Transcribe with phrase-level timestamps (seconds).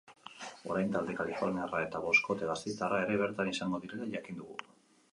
[0.71, 4.63] Orain talde kaliforniarra eta boskote gasteiztarra ere bertan izango direla jakin dugu.